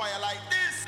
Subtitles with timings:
[0.00, 0.86] fire like this.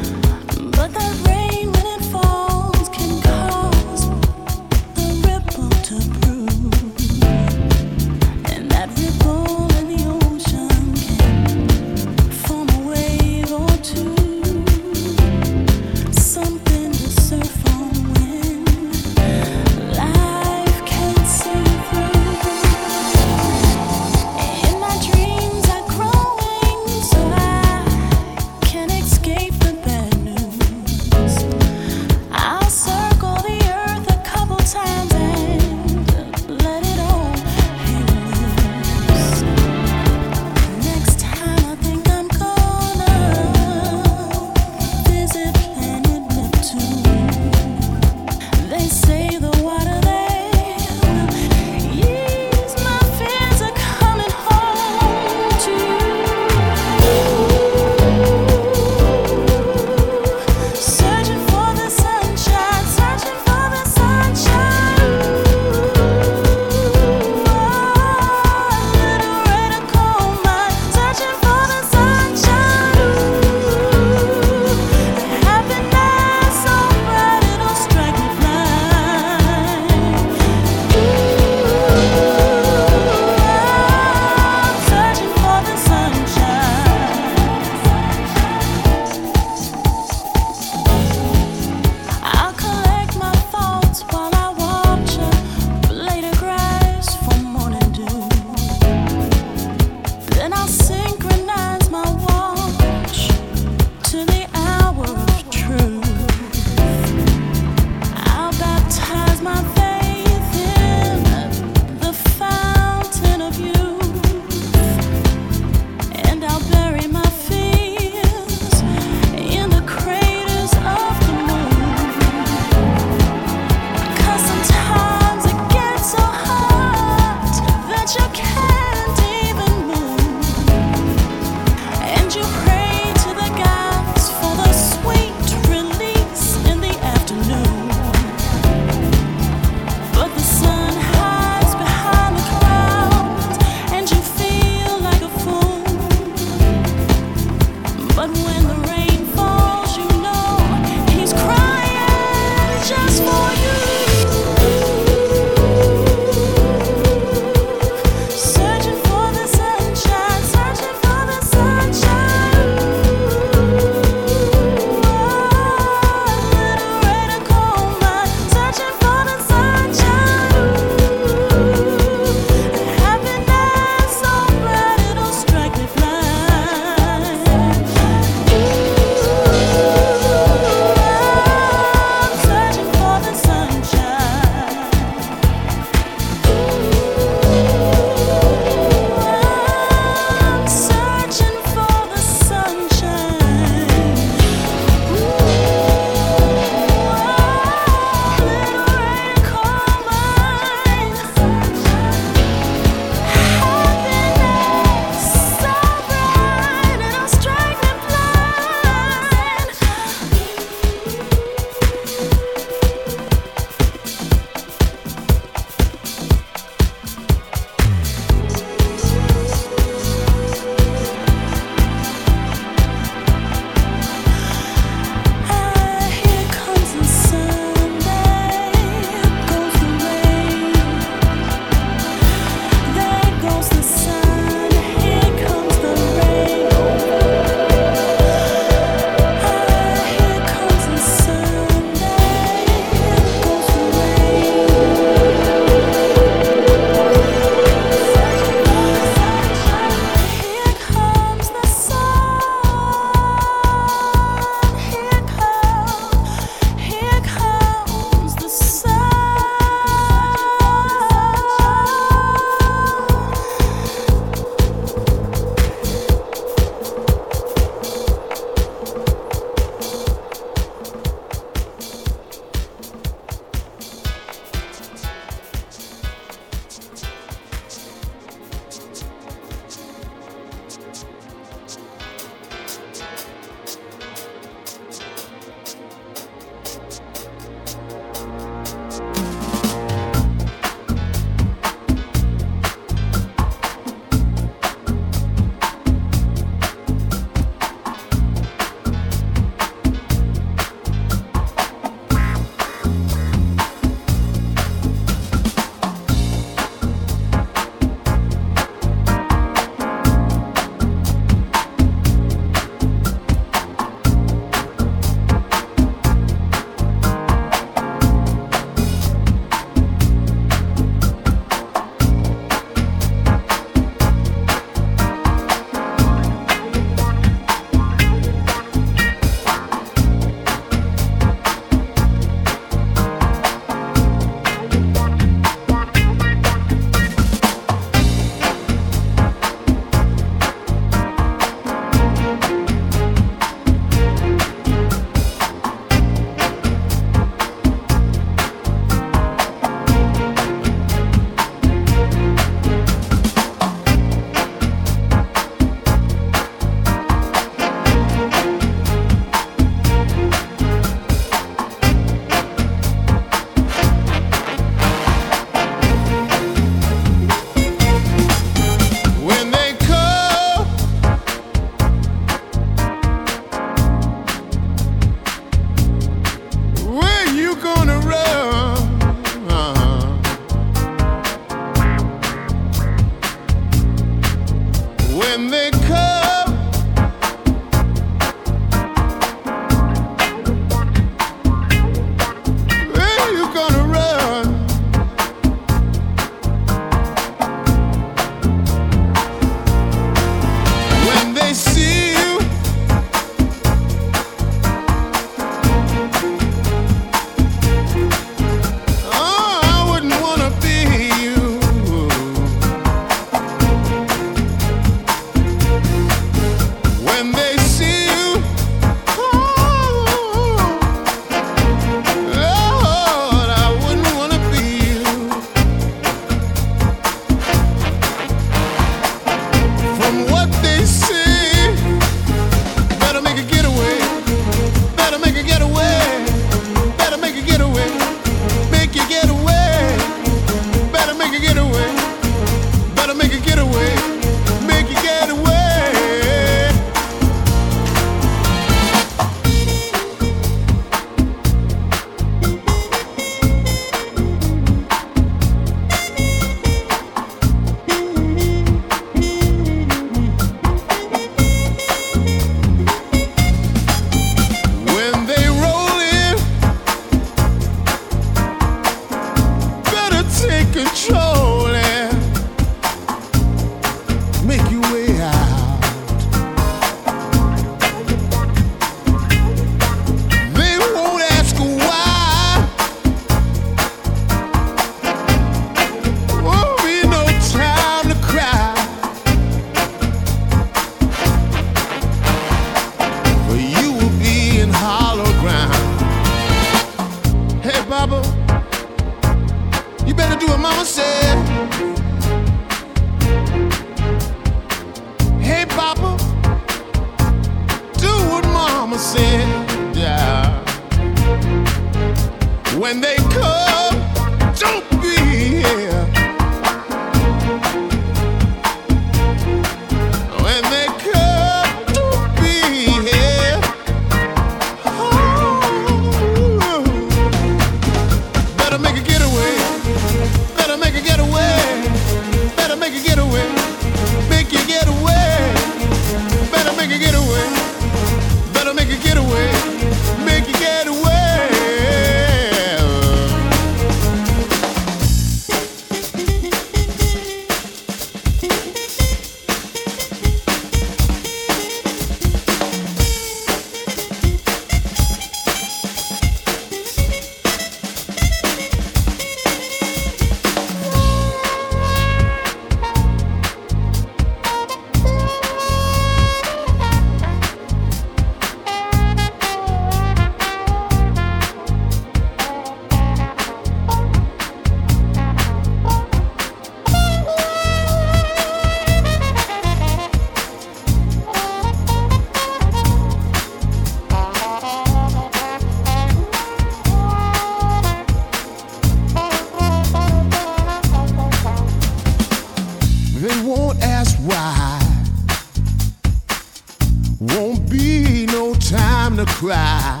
[599.26, 600.00] Cry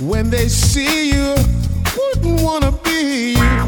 [0.00, 1.34] when they see you.
[1.96, 3.61] Wouldn't wanna be you.